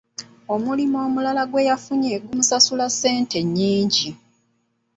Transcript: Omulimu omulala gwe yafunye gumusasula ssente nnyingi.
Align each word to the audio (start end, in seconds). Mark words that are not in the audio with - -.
Omulimu 0.53 0.97
omulala 1.05 1.43
gwe 1.49 1.67
yafunye 1.69 2.13
gumusasula 2.25 2.85
ssente 2.93 3.37
nnyingi. 3.45 4.09